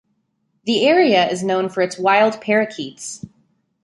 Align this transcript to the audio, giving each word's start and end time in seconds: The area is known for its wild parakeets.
The 0.65 0.87
area 0.87 1.29
is 1.29 1.43
known 1.43 1.69
for 1.69 1.83
its 1.83 1.99
wild 1.99 2.41
parakeets. 2.41 3.23